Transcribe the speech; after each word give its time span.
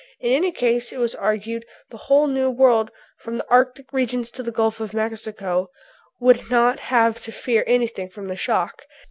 In 0.19 0.33
any 0.33 0.51
case, 0.51 0.91
it 0.91 0.97
was 0.97 1.13
argued, 1.13 1.63
the 1.91 1.97
whole 2.09 2.25
new 2.25 2.49
world, 2.49 2.89
from 3.19 3.37
the 3.37 3.45
Arctic 3.51 3.93
regions 3.93 4.31
to 4.31 4.41
the 4.41 4.49
Gulf 4.51 4.79
of 4.79 4.95
Mexico, 4.95 5.69
would 6.19 6.49
not 6.49 6.79
have 6.79 7.19
to 7.19 7.31
fear 7.31 7.63
anything 7.67 8.09
from 8.09 8.27
the 8.27 8.35
shock. 8.35 8.87